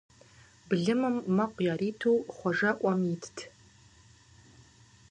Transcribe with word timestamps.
Былымым 0.67 1.15
мэкъу 1.35 1.61
яриту 1.73 2.15
Хъуэжэ 2.35 2.71
Ӏуэм 2.79 3.01
итт. 3.13 3.37